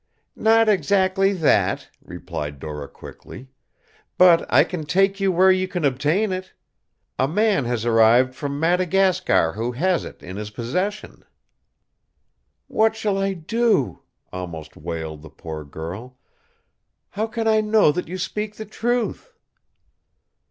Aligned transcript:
"Not 0.35 0.67
exactly 0.67 1.31
that," 1.33 1.87
replied 2.01 2.57
Dora, 2.59 2.87
quickly. 2.87 3.49
"But 4.17 4.51
I 4.51 4.63
can 4.63 4.83
take 4.87 5.19
you 5.19 5.31
where 5.31 5.51
you 5.51 5.67
can 5.67 5.85
obtain 5.85 6.31
it. 6.31 6.53
A 7.19 7.27
man 7.27 7.65
has 7.65 7.85
arrived 7.85 8.33
from 8.33 8.59
Madagascar 8.59 9.53
who 9.53 9.73
has 9.73 10.03
it 10.03 10.23
in 10.23 10.37
his 10.37 10.49
possession." 10.49 11.23
"What 12.65 12.95
shall 12.95 13.19
I 13.19 13.33
do?" 13.33 14.01
almost 14.33 14.75
wailed 14.75 15.21
the 15.21 15.29
poor 15.29 15.63
girl. 15.63 16.17
"How 17.11 17.27
can 17.27 17.47
I 17.47 17.61
know 17.61 17.91
that 17.91 18.07
you 18.07 18.17
speak 18.17 18.55
the 18.55 18.65
truth?" 18.65 19.33